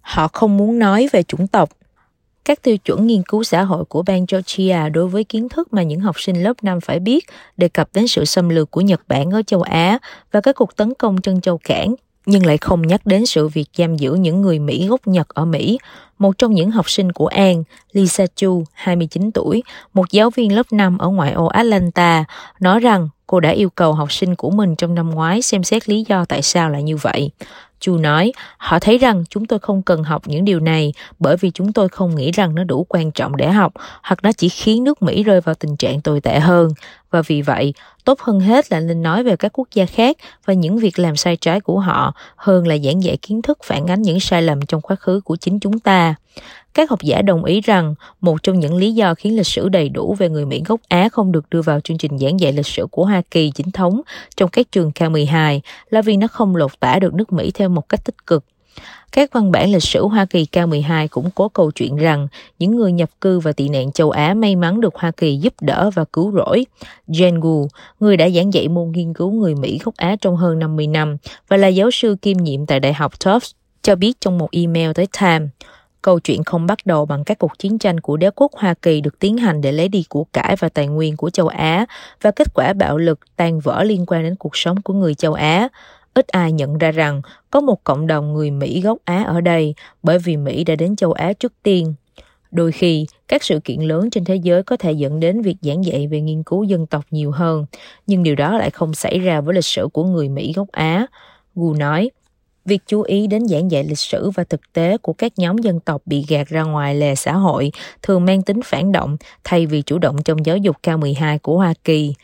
Họ 0.00 0.28
không 0.28 0.56
muốn 0.56 0.78
nói 0.78 1.08
về 1.12 1.22
chủng 1.22 1.46
tộc, 1.46 1.68
các 2.44 2.62
tiêu 2.62 2.76
chuẩn 2.76 3.06
nghiên 3.06 3.22
cứu 3.22 3.44
xã 3.44 3.62
hội 3.62 3.84
của 3.84 4.02
bang 4.02 4.26
Georgia 4.32 4.88
đối 4.88 5.08
với 5.08 5.24
kiến 5.24 5.48
thức 5.48 5.72
mà 5.72 5.82
những 5.82 6.00
học 6.00 6.20
sinh 6.20 6.42
lớp 6.42 6.52
5 6.62 6.80
phải 6.80 7.00
biết 7.00 7.24
đề 7.56 7.68
cập 7.68 7.88
đến 7.94 8.08
sự 8.08 8.24
xâm 8.24 8.48
lược 8.48 8.70
của 8.70 8.80
Nhật 8.80 9.00
Bản 9.08 9.30
ở 9.30 9.42
châu 9.46 9.62
Á 9.62 9.98
và 10.32 10.40
các 10.40 10.56
cuộc 10.56 10.76
tấn 10.76 10.94
công 10.94 11.20
chân 11.20 11.40
châu 11.40 11.58
cảng, 11.58 11.94
nhưng 12.26 12.46
lại 12.46 12.58
không 12.58 12.82
nhắc 12.82 13.06
đến 13.06 13.26
sự 13.26 13.48
việc 13.48 13.66
giam 13.76 13.96
giữ 13.96 14.14
những 14.14 14.42
người 14.42 14.58
Mỹ 14.58 14.86
gốc 14.88 15.06
Nhật 15.06 15.28
ở 15.28 15.44
Mỹ. 15.44 15.78
Một 16.18 16.38
trong 16.38 16.52
những 16.52 16.70
học 16.70 16.90
sinh 16.90 17.12
của 17.12 17.26
An, 17.26 17.64
Lisa 17.92 18.26
Chu, 18.36 18.64
29 18.72 19.30
tuổi, 19.30 19.62
một 19.94 20.10
giáo 20.10 20.30
viên 20.30 20.56
lớp 20.56 20.72
5 20.72 20.98
ở 20.98 21.08
ngoại 21.08 21.32
ô 21.32 21.46
Atlanta, 21.46 22.24
nói 22.60 22.80
rằng 22.80 23.08
cô 23.26 23.40
đã 23.40 23.50
yêu 23.50 23.70
cầu 23.70 23.92
học 23.92 24.12
sinh 24.12 24.34
của 24.34 24.50
mình 24.50 24.76
trong 24.76 24.94
năm 24.94 25.10
ngoái 25.10 25.42
xem 25.42 25.64
xét 25.64 25.88
lý 25.88 26.04
do 26.08 26.24
tại 26.24 26.42
sao 26.42 26.70
lại 26.70 26.82
như 26.82 26.96
vậy. 26.96 27.30
Chu 27.80 27.96
nói, 27.96 28.32
họ 28.56 28.78
thấy 28.78 28.98
rằng 28.98 29.24
chúng 29.30 29.46
tôi 29.46 29.58
không 29.58 29.82
cần 29.82 30.02
học 30.02 30.22
những 30.26 30.44
điều 30.44 30.60
này 30.60 30.92
bởi 31.18 31.36
vì 31.36 31.50
chúng 31.50 31.72
tôi 31.72 31.88
không 31.88 32.14
nghĩ 32.14 32.30
rằng 32.30 32.54
nó 32.54 32.64
đủ 32.64 32.86
quan 32.88 33.12
trọng 33.12 33.36
để 33.36 33.50
học 33.50 33.72
hoặc 34.02 34.18
nó 34.22 34.32
chỉ 34.32 34.48
khiến 34.48 34.84
nước 34.84 35.02
Mỹ 35.02 35.22
rơi 35.22 35.40
vào 35.40 35.54
tình 35.54 35.76
trạng 35.76 36.00
tồi 36.00 36.20
tệ 36.20 36.40
hơn. 36.40 36.70
Và 37.10 37.22
vì 37.26 37.42
vậy, 37.42 37.74
tốt 38.04 38.20
hơn 38.20 38.40
hết 38.40 38.72
là 38.72 38.80
nên 38.80 39.02
nói 39.02 39.22
về 39.22 39.36
các 39.36 39.58
quốc 39.58 39.68
gia 39.74 39.86
khác 39.86 40.16
và 40.44 40.54
những 40.54 40.78
việc 40.78 40.98
làm 40.98 41.16
sai 41.16 41.36
trái 41.36 41.60
của 41.60 41.80
họ 41.80 42.12
hơn 42.36 42.66
là 42.66 42.76
giảng 42.78 43.02
dạy 43.02 43.16
kiến 43.16 43.42
thức 43.42 43.58
phản 43.64 43.86
ánh 43.86 44.02
những 44.02 44.20
sai 44.20 44.42
lầm 44.42 44.66
trong 44.66 44.80
quá 44.80 44.96
khứ 44.96 45.20
của 45.24 45.36
chính 45.36 45.60
chúng 45.60 45.78
ta. 45.78 46.14
Các 46.74 46.90
học 46.90 47.02
giả 47.02 47.22
đồng 47.22 47.44
ý 47.44 47.60
rằng 47.60 47.94
một 48.20 48.42
trong 48.42 48.60
những 48.60 48.76
lý 48.76 48.92
do 48.92 49.14
khiến 49.14 49.36
lịch 49.36 49.46
sử 49.46 49.68
đầy 49.68 49.88
đủ 49.88 50.14
về 50.18 50.28
người 50.28 50.44
Mỹ 50.44 50.62
gốc 50.66 50.80
Á 50.88 51.08
không 51.12 51.32
được 51.32 51.50
đưa 51.50 51.62
vào 51.62 51.80
chương 51.80 51.98
trình 51.98 52.18
giảng 52.18 52.40
dạy 52.40 52.52
lịch 52.52 52.66
sử 52.66 52.86
của 52.90 53.04
Hoa 53.04 53.22
Kỳ 53.30 53.50
chính 53.50 53.70
thống 53.70 54.00
trong 54.36 54.50
các 54.50 54.72
trường 54.72 54.90
K12 54.90 55.60
là 55.90 56.02
vì 56.02 56.16
nó 56.16 56.26
không 56.26 56.56
lột 56.56 56.80
tả 56.80 56.98
được 56.98 57.14
nước 57.14 57.32
Mỹ 57.32 57.50
theo 57.54 57.68
một 57.68 57.88
cách 57.88 58.04
tích 58.04 58.26
cực. 58.26 58.44
Các 59.12 59.32
văn 59.32 59.52
bản 59.52 59.72
lịch 59.72 59.82
sử 59.82 60.06
Hoa 60.06 60.24
Kỳ 60.24 60.46
K12 60.52 61.08
cũng 61.10 61.30
có 61.34 61.48
câu 61.48 61.70
chuyện 61.70 61.96
rằng 61.96 62.28
những 62.58 62.76
người 62.76 62.92
nhập 62.92 63.10
cư 63.20 63.40
và 63.40 63.52
tị 63.52 63.68
nạn 63.68 63.92
châu 63.92 64.10
Á 64.10 64.34
may 64.34 64.56
mắn 64.56 64.80
được 64.80 64.94
Hoa 64.94 65.10
Kỳ 65.10 65.36
giúp 65.36 65.54
đỡ 65.60 65.90
và 65.94 66.04
cứu 66.12 66.32
rỗi. 66.32 66.66
Jen 67.08 67.40
Gu, 67.40 67.68
người 68.00 68.16
đã 68.16 68.28
giảng 68.30 68.52
dạy 68.52 68.68
môn 68.68 68.92
nghiên 68.92 69.14
cứu 69.14 69.32
người 69.32 69.54
Mỹ 69.54 69.78
gốc 69.84 69.94
Á 69.96 70.16
trong 70.20 70.36
hơn 70.36 70.58
50 70.58 70.86
năm 70.86 71.16
và 71.48 71.56
là 71.56 71.68
giáo 71.68 71.90
sư 71.90 72.16
kiêm 72.22 72.36
nhiệm 72.36 72.66
tại 72.66 72.80
Đại 72.80 72.92
học 72.92 73.12
Tufts, 73.18 73.52
cho 73.82 73.96
biết 73.96 74.20
trong 74.20 74.38
một 74.38 74.48
email 74.52 74.92
tới 74.94 75.06
Time, 75.20 75.46
Câu 76.02 76.20
chuyện 76.20 76.44
không 76.44 76.66
bắt 76.66 76.78
đầu 76.84 77.06
bằng 77.06 77.24
các 77.24 77.38
cuộc 77.38 77.58
chiến 77.58 77.78
tranh 77.78 78.00
của 78.00 78.16
đế 78.16 78.30
quốc 78.36 78.52
Hoa 78.52 78.74
Kỳ 78.74 79.00
được 79.00 79.18
tiến 79.18 79.36
hành 79.36 79.60
để 79.60 79.72
lấy 79.72 79.88
đi 79.88 80.04
của 80.08 80.24
cải 80.24 80.56
và 80.56 80.68
tài 80.68 80.86
nguyên 80.86 81.16
của 81.16 81.30
châu 81.30 81.48
Á 81.48 81.86
và 82.22 82.30
kết 82.30 82.46
quả 82.54 82.72
bạo 82.72 82.98
lực 82.98 83.20
tan 83.36 83.60
vỡ 83.60 83.84
liên 83.84 84.06
quan 84.06 84.22
đến 84.22 84.36
cuộc 84.36 84.56
sống 84.56 84.82
của 84.82 84.92
người 84.92 85.14
châu 85.14 85.34
Á. 85.34 85.68
Ít 86.18 86.28
ai 86.28 86.52
nhận 86.52 86.78
ra 86.78 86.90
rằng 86.90 87.22
có 87.50 87.60
một 87.60 87.84
cộng 87.84 88.06
đồng 88.06 88.34
người 88.34 88.50
Mỹ 88.50 88.80
gốc 88.80 88.98
Á 89.04 89.22
ở 89.22 89.40
đây 89.40 89.74
bởi 90.02 90.18
vì 90.18 90.36
Mỹ 90.36 90.64
đã 90.64 90.76
đến 90.76 90.96
châu 90.96 91.12
Á 91.12 91.32
trước 91.32 91.52
tiên. 91.62 91.94
Đôi 92.50 92.72
khi, 92.72 93.06
các 93.28 93.42
sự 93.42 93.60
kiện 93.64 93.80
lớn 93.80 94.10
trên 94.10 94.24
thế 94.24 94.36
giới 94.36 94.62
có 94.62 94.76
thể 94.76 94.92
dẫn 94.92 95.20
đến 95.20 95.42
việc 95.42 95.56
giảng 95.60 95.84
dạy 95.84 96.06
về 96.06 96.20
nghiên 96.20 96.42
cứu 96.42 96.64
dân 96.64 96.86
tộc 96.86 97.04
nhiều 97.10 97.30
hơn, 97.30 97.66
nhưng 98.06 98.22
điều 98.22 98.34
đó 98.34 98.58
lại 98.58 98.70
không 98.70 98.94
xảy 98.94 99.18
ra 99.18 99.40
với 99.40 99.54
lịch 99.54 99.64
sử 99.64 99.88
của 99.92 100.04
người 100.04 100.28
Mỹ 100.28 100.52
gốc 100.56 100.68
Á. 100.72 101.06
Gu 101.54 101.74
nói, 101.74 102.10
Việc 102.64 102.82
chú 102.86 103.02
ý 103.02 103.26
đến 103.26 103.48
giảng 103.48 103.70
dạy 103.70 103.84
lịch 103.84 103.98
sử 103.98 104.30
và 104.30 104.44
thực 104.44 104.72
tế 104.72 104.98
của 104.98 105.12
các 105.12 105.32
nhóm 105.36 105.58
dân 105.58 105.80
tộc 105.80 106.02
bị 106.06 106.24
gạt 106.28 106.48
ra 106.48 106.62
ngoài 106.62 106.94
lề 106.94 107.14
xã 107.14 107.32
hội 107.32 107.72
thường 108.02 108.24
mang 108.24 108.42
tính 108.42 108.60
phản 108.64 108.92
động 108.92 109.16
thay 109.44 109.66
vì 109.66 109.82
chủ 109.82 109.98
động 109.98 110.16
trong 110.24 110.46
giáo 110.46 110.56
dục 110.56 110.76
cao 110.82 110.98
12 110.98 111.38
của 111.38 111.56
Hoa 111.56 111.74
Kỳ. 111.84 112.14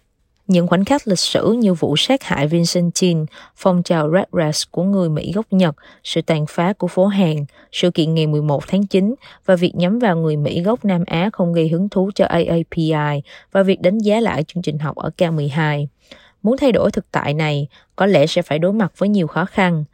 Những 0.47 0.67
khoảnh 0.67 0.85
khắc 0.85 1.09
lịch 1.09 1.19
sử 1.19 1.53
như 1.53 1.75
vụ 1.75 1.97
sát 1.97 2.23
hại 2.23 2.47
Vincent 2.47 2.95
Chin, 2.95 3.25
phong 3.57 3.83
trào 3.83 4.11
Red 4.13 4.25
Rats 4.33 4.63
của 4.71 4.83
người 4.83 5.09
Mỹ 5.09 5.33
gốc 5.35 5.47
Nhật, 5.51 5.77
sự 6.05 6.23
tàn 6.23 6.47
phá 6.49 6.73
của 6.73 6.87
phố 6.87 7.07
hàng, 7.07 7.45
sự 7.73 7.91
kiện 7.91 8.15
ngày 8.15 8.27
11 8.27 8.69
tháng 8.69 8.87
9 8.87 9.15
và 9.47 9.57
việc 9.57 9.73
nhắm 9.75 9.99
vào 9.99 10.17
người 10.17 10.37
Mỹ 10.37 10.63
gốc 10.63 10.85
Nam 10.85 11.05
Á 11.07 11.31
không 11.33 11.53
gây 11.53 11.69
hứng 11.69 11.89
thú 11.89 12.11
cho 12.15 12.25
AAPI 12.25 13.23
và 13.53 13.63
việc 13.63 13.81
đánh 13.81 13.99
giá 13.99 14.21
lại 14.21 14.45
chương 14.45 14.63
trình 14.63 14.79
học 14.79 14.97
ở 14.97 15.11
K12. 15.19 15.87
Muốn 16.43 16.57
thay 16.57 16.73
đổi 16.73 16.91
thực 16.91 17.11
tại 17.11 17.35
này, 17.35 17.69
có 17.97 18.07
lẽ 18.07 18.27
sẽ 18.27 18.43
phải 18.43 18.59
đối 18.59 18.73
mặt 18.73 18.93
với 18.99 19.09
nhiều 19.09 19.27
khó 19.27 19.45
khăn, 19.45 19.85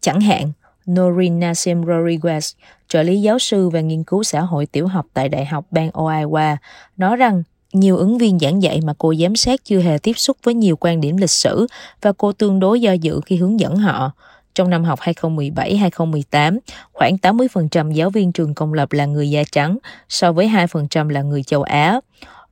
Chẳng 0.00 0.20
hạn, 0.20 0.52
Noreen 0.90 1.40
Nassim 1.40 1.82
Rodriguez, 1.82 2.54
trợ 2.88 3.02
lý 3.02 3.20
giáo 3.20 3.38
sư 3.38 3.68
về 3.68 3.82
nghiên 3.82 4.04
cứu 4.04 4.22
xã 4.22 4.40
hội 4.40 4.66
tiểu 4.66 4.86
học 4.86 5.06
tại 5.14 5.28
Đại 5.28 5.44
học 5.44 5.66
bang 5.70 5.90
Iowa, 5.90 6.56
nói 6.96 7.16
rằng 7.16 7.42
nhiều 7.80 7.96
ứng 7.96 8.18
viên 8.18 8.38
giảng 8.38 8.62
dạy 8.62 8.80
mà 8.84 8.94
cô 8.98 9.14
giám 9.14 9.36
sát 9.36 9.64
chưa 9.64 9.80
hề 9.80 9.98
tiếp 9.98 10.12
xúc 10.16 10.36
với 10.42 10.54
nhiều 10.54 10.76
quan 10.80 11.00
điểm 11.00 11.16
lịch 11.16 11.30
sử 11.30 11.66
và 12.02 12.12
cô 12.12 12.32
tương 12.32 12.60
đối 12.60 12.80
do 12.80 12.92
dự 12.92 13.20
khi 13.26 13.36
hướng 13.36 13.60
dẫn 13.60 13.76
họ. 13.76 14.12
Trong 14.54 14.70
năm 14.70 14.84
học 14.84 15.00
2017-2018, 15.00 16.58
khoảng 16.92 17.16
80% 17.16 17.90
giáo 17.90 18.10
viên 18.10 18.32
trường 18.32 18.54
công 18.54 18.72
lập 18.72 18.92
là 18.92 19.06
người 19.06 19.30
da 19.30 19.42
trắng, 19.52 19.78
so 20.08 20.32
với 20.32 20.48
2% 20.48 21.08
là 21.08 21.22
người 21.22 21.42
châu 21.42 21.62
Á. 21.62 22.00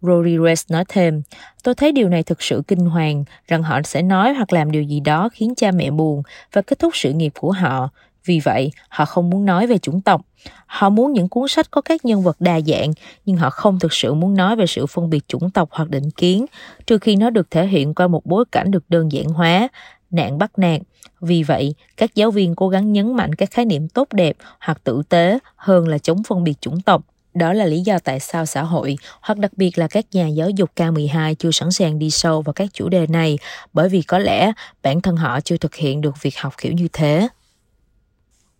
Rory 0.02 0.36
Rodriguez 0.36 0.64
nói 0.68 0.84
thêm, 0.88 1.22
tôi 1.62 1.74
thấy 1.74 1.92
điều 1.92 2.08
này 2.08 2.22
thực 2.22 2.42
sự 2.42 2.62
kinh 2.68 2.86
hoàng, 2.86 3.24
rằng 3.48 3.62
họ 3.62 3.80
sẽ 3.84 4.02
nói 4.02 4.34
hoặc 4.34 4.52
làm 4.52 4.70
điều 4.70 4.82
gì 4.82 5.00
đó 5.00 5.28
khiến 5.32 5.54
cha 5.54 5.70
mẹ 5.70 5.90
buồn 5.90 6.22
và 6.52 6.62
kết 6.62 6.78
thúc 6.78 6.96
sự 6.96 7.12
nghiệp 7.12 7.32
của 7.38 7.52
họ. 7.52 7.88
Vì 8.24 8.40
vậy, 8.40 8.70
họ 8.88 9.04
không 9.04 9.30
muốn 9.30 9.44
nói 9.44 9.66
về 9.66 9.78
chủng 9.78 10.00
tộc. 10.00 10.20
Họ 10.66 10.90
muốn 10.90 11.12
những 11.12 11.28
cuốn 11.28 11.48
sách 11.48 11.70
có 11.70 11.80
các 11.80 12.04
nhân 12.04 12.22
vật 12.22 12.36
đa 12.40 12.60
dạng, 12.60 12.92
nhưng 13.24 13.36
họ 13.36 13.50
không 13.50 13.78
thực 13.78 13.92
sự 13.92 14.14
muốn 14.14 14.34
nói 14.34 14.56
về 14.56 14.66
sự 14.66 14.86
phân 14.86 15.10
biệt 15.10 15.28
chủng 15.28 15.50
tộc 15.50 15.68
hoặc 15.72 15.90
định 15.90 16.10
kiến, 16.10 16.46
trừ 16.86 16.98
khi 16.98 17.16
nó 17.16 17.30
được 17.30 17.50
thể 17.50 17.66
hiện 17.66 17.94
qua 17.94 18.08
một 18.08 18.26
bối 18.26 18.44
cảnh 18.52 18.70
được 18.70 18.84
đơn 18.88 19.12
giản 19.12 19.24
hóa, 19.24 19.68
nạn 20.10 20.38
bắt 20.38 20.58
nạt. 20.58 20.80
Vì 21.20 21.42
vậy, 21.42 21.74
các 21.96 22.14
giáo 22.14 22.30
viên 22.30 22.54
cố 22.54 22.68
gắng 22.68 22.92
nhấn 22.92 23.16
mạnh 23.16 23.34
các 23.34 23.50
khái 23.50 23.64
niệm 23.64 23.88
tốt 23.88 24.08
đẹp 24.12 24.36
hoặc 24.60 24.84
tử 24.84 25.02
tế 25.08 25.38
hơn 25.56 25.88
là 25.88 25.98
chống 25.98 26.22
phân 26.28 26.44
biệt 26.44 26.60
chủng 26.60 26.80
tộc. 26.80 27.02
Đó 27.34 27.52
là 27.52 27.64
lý 27.64 27.80
do 27.80 27.98
tại 27.98 28.20
sao 28.20 28.46
xã 28.46 28.62
hội, 28.62 28.96
hoặc 29.20 29.38
đặc 29.38 29.50
biệt 29.56 29.78
là 29.78 29.88
các 29.88 30.04
nhà 30.12 30.26
giáo 30.26 30.50
dục 30.50 30.70
K12 30.76 31.34
chưa 31.34 31.50
sẵn 31.50 31.70
sàng 31.70 31.98
đi 31.98 32.10
sâu 32.10 32.42
vào 32.42 32.52
các 32.52 32.68
chủ 32.72 32.88
đề 32.88 33.06
này, 33.06 33.38
bởi 33.72 33.88
vì 33.88 34.02
có 34.02 34.18
lẽ 34.18 34.52
bản 34.82 35.00
thân 35.00 35.16
họ 35.16 35.40
chưa 35.40 35.56
thực 35.56 35.74
hiện 35.74 36.00
được 36.00 36.22
việc 36.22 36.38
học 36.38 36.54
kiểu 36.58 36.72
như 36.72 36.88
thế. 36.92 37.28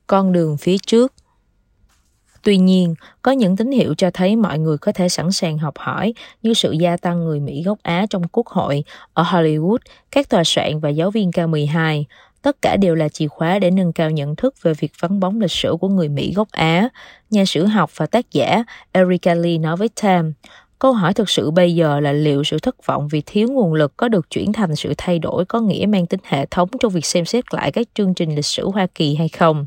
Con 0.06 0.32
đường 0.32 0.56
phía 0.56 0.76
trước 0.86 1.12
Tuy 2.44 2.56
nhiên, 2.56 2.94
có 3.22 3.32
những 3.32 3.56
tín 3.56 3.70
hiệu 3.70 3.94
cho 3.94 4.10
thấy 4.10 4.36
mọi 4.36 4.58
người 4.58 4.78
có 4.78 4.92
thể 4.92 5.08
sẵn 5.08 5.32
sàng 5.32 5.58
học 5.58 5.74
hỏi 5.78 6.14
như 6.42 6.54
sự 6.54 6.72
gia 6.72 6.96
tăng 6.96 7.24
người 7.24 7.40
Mỹ 7.40 7.62
gốc 7.62 7.78
Á 7.82 8.06
trong 8.10 8.22
quốc 8.32 8.46
hội, 8.46 8.84
ở 9.12 9.22
Hollywood, 9.22 9.78
các 10.10 10.28
tòa 10.28 10.44
soạn 10.44 10.80
và 10.80 10.88
giáo 10.88 11.10
viên 11.10 11.32
cao 11.32 11.48
12. 11.48 12.06
Tất 12.42 12.62
cả 12.62 12.76
đều 12.76 12.94
là 12.94 13.08
chìa 13.08 13.26
khóa 13.28 13.58
để 13.58 13.70
nâng 13.70 13.92
cao 13.92 14.10
nhận 14.10 14.36
thức 14.36 14.54
về 14.62 14.74
việc 14.74 14.92
vắng 15.00 15.20
bóng 15.20 15.40
lịch 15.40 15.50
sử 15.50 15.76
của 15.80 15.88
người 15.88 16.08
Mỹ 16.08 16.32
gốc 16.36 16.48
Á. 16.52 16.88
Nhà 17.30 17.44
sử 17.44 17.66
học 17.66 17.90
và 17.96 18.06
tác 18.06 18.32
giả 18.32 18.64
Erika 18.92 19.34
Lee 19.34 19.58
nói 19.58 19.76
với 19.76 19.88
Time, 20.02 20.30
Câu 20.78 20.92
hỏi 20.92 21.14
thực 21.14 21.30
sự 21.30 21.50
bây 21.50 21.74
giờ 21.74 22.00
là 22.00 22.12
liệu 22.12 22.44
sự 22.44 22.58
thất 22.58 22.86
vọng 22.86 23.08
vì 23.08 23.22
thiếu 23.26 23.48
nguồn 23.48 23.74
lực 23.74 23.96
có 23.96 24.08
được 24.08 24.30
chuyển 24.30 24.52
thành 24.52 24.76
sự 24.76 24.94
thay 24.98 25.18
đổi 25.18 25.44
có 25.44 25.60
nghĩa 25.60 25.86
mang 25.88 26.06
tính 26.06 26.20
hệ 26.24 26.46
thống 26.46 26.68
trong 26.80 26.92
việc 26.92 27.06
xem 27.06 27.24
xét 27.24 27.54
lại 27.54 27.72
các 27.72 27.88
chương 27.94 28.14
trình 28.14 28.34
lịch 28.34 28.46
sử 28.46 28.68
Hoa 28.68 28.86
Kỳ 28.94 29.14
hay 29.14 29.28
không? 29.28 29.66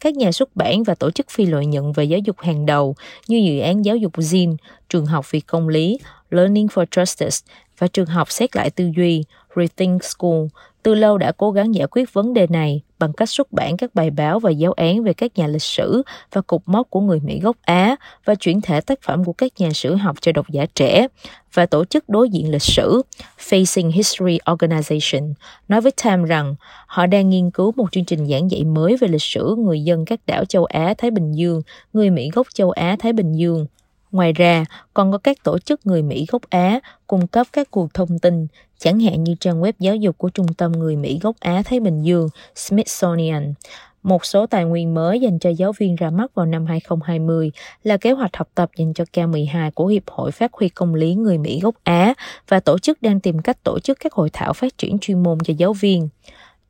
Các 0.00 0.14
nhà 0.14 0.32
xuất 0.32 0.56
bản 0.56 0.82
và 0.82 0.94
tổ 0.94 1.10
chức 1.10 1.30
phi 1.30 1.46
lợi 1.46 1.66
nhuận 1.66 1.92
về 1.92 2.04
giáo 2.04 2.20
dục 2.24 2.36
hàng 2.40 2.66
đầu 2.66 2.94
như 3.28 3.36
dự 3.38 3.60
án 3.60 3.84
giáo 3.84 3.96
dục 3.96 4.12
ZIN, 4.12 4.56
trường 4.88 5.06
học 5.06 5.30
vì 5.30 5.40
công 5.40 5.68
lý, 5.68 5.98
Learning 6.30 6.66
for 6.66 6.84
Justice 6.84 7.46
và 7.78 7.86
trường 7.86 8.06
học 8.06 8.30
xét 8.30 8.56
lại 8.56 8.70
tư 8.70 8.90
duy, 8.96 9.24
Rethink 9.56 10.04
School, 10.04 10.46
từ 10.84 10.94
lâu 10.94 11.18
đã 11.18 11.32
cố 11.32 11.50
gắng 11.50 11.74
giải 11.74 11.86
quyết 11.90 12.12
vấn 12.12 12.34
đề 12.34 12.46
này 12.46 12.82
bằng 12.98 13.12
cách 13.12 13.30
xuất 13.30 13.52
bản 13.52 13.76
các 13.76 13.94
bài 13.94 14.10
báo 14.10 14.38
và 14.38 14.50
giáo 14.50 14.72
án 14.72 15.02
về 15.02 15.12
các 15.12 15.38
nhà 15.38 15.46
lịch 15.46 15.62
sử 15.62 16.02
và 16.32 16.40
cục 16.40 16.62
mốc 16.68 16.90
của 16.90 17.00
người 17.00 17.20
Mỹ 17.20 17.40
gốc 17.40 17.56
Á 17.62 17.96
và 18.24 18.34
chuyển 18.34 18.60
thể 18.60 18.80
tác 18.80 19.02
phẩm 19.02 19.24
của 19.24 19.32
các 19.32 19.52
nhà 19.58 19.70
sử 19.72 19.94
học 19.94 20.16
cho 20.20 20.32
độc 20.32 20.50
giả 20.50 20.66
trẻ 20.74 21.06
và 21.54 21.66
tổ 21.66 21.84
chức 21.84 22.08
đối 22.08 22.28
diện 22.28 22.50
lịch 22.50 22.62
sử 22.62 23.02
Facing 23.38 23.90
History 23.90 24.38
Organization 24.44 25.34
nói 25.68 25.80
với 25.80 25.92
Time 26.04 26.24
rằng 26.28 26.54
họ 26.86 27.06
đang 27.06 27.30
nghiên 27.30 27.50
cứu 27.50 27.72
một 27.76 27.92
chương 27.92 28.04
trình 28.04 28.26
giảng 28.26 28.50
dạy 28.50 28.64
mới 28.64 28.96
về 28.96 29.08
lịch 29.08 29.22
sử 29.22 29.56
người 29.58 29.80
dân 29.80 30.04
các 30.04 30.20
đảo 30.26 30.44
châu 30.44 30.64
Á 30.64 30.94
Thái 30.98 31.10
Bình 31.10 31.32
Dương, 31.32 31.62
người 31.92 32.10
Mỹ 32.10 32.30
gốc 32.30 32.46
châu 32.54 32.70
Á 32.70 32.96
Thái 32.98 33.12
Bình 33.12 33.32
Dương. 33.32 33.66
Ngoài 34.14 34.32
ra, 34.32 34.64
còn 34.94 35.12
có 35.12 35.18
các 35.18 35.44
tổ 35.44 35.58
chức 35.58 35.86
người 35.86 36.02
Mỹ 36.02 36.26
gốc 36.28 36.42
Á 36.50 36.80
cung 37.06 37.26
cấp 37.26 37.46
các 37.52 37.68
nguồn 37.72 37.88
thông 37.94 38.18
tin, 38.18 38.46
chẳng 38.78 39.00
hạn 39.00 39.24
như 39.24 39.34
trang 39.40 39.62
web 39.62 39.72
giáo 39.78 39.96
dục 39.96 40.18
của 40.18 40.28
Trung 40.28 40.46
tâm 40.58 40.72
Người 40.72 40.96
Mỹ 40.96 41.18
gốc 41.22 41.36
Á 41.40 41.62
Thái 41.64 41.80
Bình 41.80 42.02
Dương 42.02 42.28
Smithsonian. 42.54 43.54
Một 44.02 44.24
số 44.24 44.46
tài 44.46 44.64
nguyên 44.64 44.94
mới 44.94 45.20
dành 45.20 45.38
cho 45.38 45.50
giáo 45.50 45.72
viên 45.78 45.96
ra 45.96 46.10
mắt 46.10 46.34
vào 46.34 46.46
năm 46.46 46.66
2020 46.66 47.52
là 47.82 47.96
kế 47.96 48.12
hoạch 48.12 48.36
học 48.36 48.48
tập 48.54 48.70
dành 48.76 48.94
cho 48.94 49.04
K12 49.12 49.70
của 49.70 49.86
Hiệp 49.86 50.02
hội 50.10 50.30
Phát 50.30 50.52
huy 50.52 50.68
công 50.68 50.94
lý 50.94 51.14
người 51.14 51.38
Mỹ 51.38 51.60
gốc 51.60 51.74
Á 51.84 52.14
và 52.48 52.60
tổ 52.60 52.78
chức 52.78 53.02
đang 53.02 53.20
tìm 53.20 53.38
cách 53.38 53.64
tổ 53.64 53.78
chức 53.78 53.98
các 54.00 54.12
hội 54.12 54.30
thảo 54.32 54.52
phát 54.52 54.78
triển 54.78 54.98
chuyên 54.98 55.22
môn 55.22 55.38
cho 55.44 55.54
giáo 55.56 55.72
viên. 55.72 56.08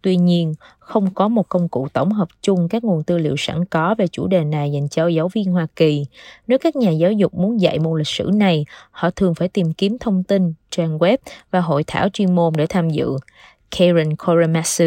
Tuy 0.05 0.17
nhiên, 0.17 0.55
không 0.79 1.15
có 1.15 1.29
một 1.29 1.49
công 1.49 1.69
cụ 1.69 1.89
tổng 1.93 2.13
hợp 2.13 2.29
chung 2.43 2.69
các 2.69 2.85
nguồn 2.85 3.03
tư 3.03 3.19
liệu 3.19 3.35
sẵn 3.39 3.65
có 3.65 3.95
về 3.99 4.07
chủ 4.07 4.27
đề 4.27 4.45
này 4.45 4.73
dành 4.73 4.89
cho 4.89 5.07
giáo 5.07 5.29
viên 5.29 5.53
Hoa 5.53 5.67
Kỳ. 5.77 6.07
Nếu 6.47 6.59
các 6.59 6.77
nhà 6.77 6.91
giáo 6.91 7.13
dục 7.13 7.35
muốn 7.35 7.61
dạy 7.61 7.79
môn 7.79 7.99
lịch 7.99 8.09
sử 8.09 8.31
này, 8.35 8.65
họ 8.91 9.11
thường 9.11 9.35
phải 9.35 9.49
tìm 9.49 9.73
kiếm 9.73 9.99
thông 9.99 10.25
tin, 10.25 10.55
trang 10.71 10.99
web 10.99 11.17
và 11.51 11.61
hội 11.61 11.85
thảo 11.87 12.09
chuyên 12.13 12.35
môn 12.35 12.53
để 12.57 12.67
tham 12.67 12.91
dự. 12.91 13.17
Karen 13.79 14.17
Korematsu, 14.17 14.85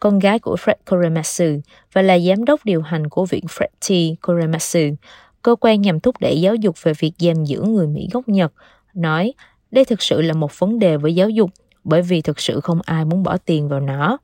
con 0.00 0.18
gái 0.18 0.38
của 0.38 0.56
Fred 0.56 0.74
Korematsu 0.90 1.44
và 1.92 2.02
là 2.02 2.18
giám 2.18 2.44
đốc 2.44 2.64
điều 2.64 2.82
hành 2.82 3.08
của 3.08 3.26
viện 3.26 3.44
Fred 3.46 3.68
T. 3.88 4.20
Korematsu, 4.22 4.80
cơ 5.42 5.56
quan 5.60 5.80
nhằm 5.80 6.00
thúc 6.00 6.14
đẩy 6.20 6.40
giáo 6.40 6.54
dục 6.54 6.76
về 6.82 6.92
việc 6.98 7.12
giam 7.18 7.44
giữ 7.44 7.62
người 7.62 7.86
Mỹ 7.86 8.08
gốc 8.12 8.28
Nhật, 8.28 8.52
nói 8.94 9.32
đây 9.70 9.84
thực 9.84 10.02
sự 10.02 10.22
là 10.22 10.34
một 10.34 10.58
vấn 10.58 10.78
đề 10.78 10.96
với 10.96 11.14
giáo 11.14 11.28
dục 11.28 11.50
bởi 11.84 12.02
vì 12.02 12.22
thực 12.22 12.40
sự 12.40 12.60
không 12.60 12.80
ai 12.84 13.04
muốn 13.04 13.22
bỏ 13.22 13.36
tiền 13.36 13.68
vào 13.68 13.80
nó 13.80 14.18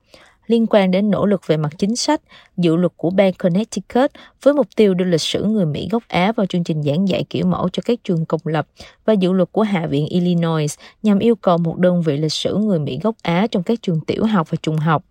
liên 0.47 0.67
quan 0.67 0.91
đến 0.91 1.11
nỗ 1.11 1.27
lực 1.27 1.47
về 1.47 1.57
mặt 1.57 1.73
chính 1.79 1.97
sách, 1.97 2.21
dự 2.57 2.77
luật 2.77 2.93
của 2.97 3.11
bang 3.11 3.33
Connecticut 3.33 4.11
với 4.43 4.55
mục 4.55 4.67
tiêu 4.77 4.95
đưa 4.95 5.05
lịch 5.05 5.21
sử 5.21 5.45
người 5.45 5.67
Mỹ 5.67 5.89
gốc 5.91 6.03
Á 6.09 6.33
vào 6.33 6.47
chương 6.47 6.65
trình 6.65 6.83
giảng 6.83 7.09
dạy 7.09 7.25
kiểu 7.31 7.47
mẫu 7.47 7.69
cho 7.73 7.83
các 7.87 7.99
trường 8.05 8.27
công 8.27 8.41
lập 8.45 8.67
và 9.05 9.13
dự 9.13 9.33
luật 9.33 9.49
của 9.53 9.63
Hạ 9.63 9.87
viện 9.87 10.07
Illinois 10.07 10.79
nhằm 11.03 11.19
yêu 11.19 11.35
cầu 11.35 11.59
một 11.59 11.79
đơn 11.79 12.03
vị 12.03 12.17
lịch 12.17 12.33
sử 12.33 12.57
người 12.57 12.79
Mỹ 12.79 12.99
gốc 13.03 13.15
Á 13.23 13.47
trong 13.51 13.63
các 13.63 13.83
trường 13.83 14.01
tiểu 14.01 14.25
học 14.25 14.51
và 14.51 14.57
trung 14.63 14.77
học. 14.77 15.05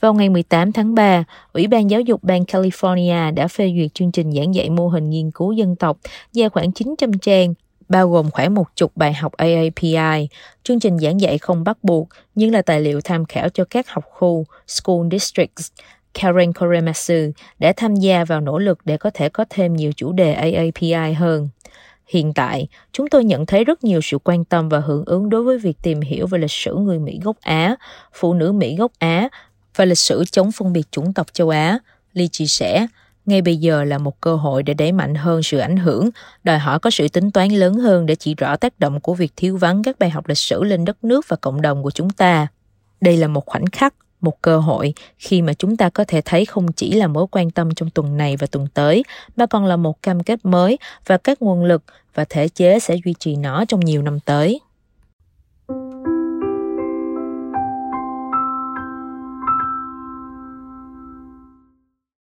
Vào 0.00 0.14
ngày 0.14 0.28
18 0.28 0.72
tháng 0.72 0.94
3, 0.94 1.24
Ủy 1.52 1.66
ban 1.66 1.90
Giáo 1.90 2.00
dục 2.00 2.24
bang 2.24 2.42
California 2.42 3.34
đã 3.34 3.48
phê 3.48 3.72
duyệt 3.76 3.94
chương 3.94 4.12
trình 4.12 4.32
giảng 4.32 4.54
dạy 4.54 4.70
mô 4.70 4.88
hình 4.88 5.10
nghiên 5.10 5.30
cứu 5.30 5.52
dân 5.52 5.76
tộc 5.76 5.98
dài 6.32 6.48
khoảng 6.48 6.72
900 6.72 7.18
trang 7.18 7.54
bao 7.88 8.08
gồm 8.08 8.30
khoảng 8.30 8.54
một 8.54 8.66
chục 8.76 8.92
bài 8.96 9.12
học 9.12 9.32
AAPI. 9.32 10.28
Chương 10.62 10.80
trình 10.80 10.98
giảng 10.98 11.20
dạy 11.20 11.38
không 11.38 11.64
bắt 11.64 11.78
buộc, 11.82 12.08
nhưng 12.34 12.52
là 12.52 12.62
tài 12.62 12.80
liệu 12.80 13.00
tham 13.00 13.24
khảo 13.24 13.48
cho 13.48 13.64
các 13.70 13.88
học 13.88 14.04
khu, 14.10 14.44
school 14.66 15.06
districts. 15.10 15.72
Karen 16.14 16.52
Korematsu 16.52 17.14
đã 17.58 17.72
tham 17.76 17.96
gia 17.96 18.24
vào 18.24 18.40
nỗ 18.40 18.58
lực 18.58 18.78
để 18.84 18.96
có 18.96 19.10
thể 19.14 19.28
có 19.28 19.44
thêm 19.50 19.76
nhiều 19.76 19.92
chủ 19.96 20.12
đề 20.12 20.32
AAPI 20.32 21.12
hơn. 21.14 21.48
Hiện 22.06 22.34
tại, 22.34 22.68
chúng 22.92 23.08
tôi 23.08 23.24
nhận 23.24 23.46
thấy 23.46 23.64
rất 23.64 23.84
nhiều 23.84 24.00
sự 24.00 24.18
quan 24.24 24.44
tâm 24.44 24.68
và 24.68 24.80
hưởng 24.80 25.04
ứng 25.06 25.28
đối 25.28 25.42
với 25.42 25.58
việc 25.58 25.76
tìm 25.82 26.00
hiểu 26.00 26.26
về 26.26 26.38
lịch 26.38 26.50
sử 26.50 26.74
người 26.74 26.98
Mỹ 26.98 27.20
gốc 27.22 27.36
Á, 27.40 27.76
phụ 28.12 28.34
nữ 28.34 28.52
Mỹ 28.52 28.76
gốc 28.76 28.92
Á 28.98 29.28
và 29.76 29.84
lịch 29.84 29.98
sử 29.98 30.24
chống 30.24 30.52
phân 30.52 30.72
biệt 30.72 30.92
chủng 30.92 31.12
tộc 31.12 31.26
châu 31.32 31.48
Á. 31.48 31.78
Lee 32.12 32.26
chia 32.32 32.46
sẻ, 32.46 32.86
ngay 33.28 33.42
bây 33.42 33.56
giờ 33.56 33.84
là 33.84 33.98
một 33.98 34.20
cơ 34.20 34.36
hội 34.36 34.62
để 34.62 34.74
đẩy 34.74 34.92
mạnh 34.92 35.14
hơn 35.14 35.42
sự 35.42 35.58
ảnh 35.58 35.76
hưởng, 35.76 36.10
đòi 36.44 36.58
hỏi 36.58 36.78
có 36.78 36.90
sự 36.90 37.08
tính 37.08 37.30
toán 37.30 37.48
lớn 37.48 37.74
hơn 37.74 38.06
để 38.06 38.14
chỉ 38.14 38.34
rõ 38.34 38.56
tác 38.56 38.80
động 38.80 39.00
của 39.00 39.14
việc 39.14 39.32
thiếu 39.36 39.56
vắng 39.56 39.82
các 39.82 39.98
bài 39.98 40.10
học 40.10 40.28
lịch 40.28 40.38
sử 40.38 40.64
lên 40.64 40.84
đất 40.84 41.04
nước 41.04 41.24
và 41.28 41.36
cộng 41.36 41.62
đồng 41.62 41.82
của 41.82 41.90
chúng 41.90 42.10
ta. 42.10 42.46
Đây 43.00 43.16
là 43.16 43.28
một 43.28 43.46
khoảnh 43.46 43.66
khắc, 43.66 43.94
một 44.20 44.42
cơ 44.42 44.58
hội 44.58 44.94
khi 45.18 45.42
mà 45.42 45.52
chúng 45.52 45.76
ta 45.76 45.88
có 45.88 46.04
thể 46.04 46.20
thấy 46.24 46.44
không 46.44 46.72
chỉ 46.72 46.92
là 46.92 47.06
mối 47.06 47.26
quan 47.30 47.50
tâm 47.50 47.74
trong 47.74 47.90
tuần 47.90 48.16
này 48.16 48.36
và 48.36 48.46
tuần 48.46 48.66
tới, 48.74 49.04
mà 49.36 49.46
còn 49.46 49.64
là 49.64 49.76
một 49.76 50.02
cam 50.02 50.22
kết 50.22 50.44
mới 50.44 50.78
và 51.06 51.18
các 51.18 51.42
nguồn 51.42 51.64
lực 51.64 51.82
và 52.14 52.24
thể 52.28 52.48
chế 52.48 52.78
sẽ 52.78 52.96
duy 53.04 53.14
trì 53.18 53.36
nó 53.36 53.64
trong 53.64 53.80
nhiều 53.80 54.02
năm 54.02 54.20
tới. 54.20 54.60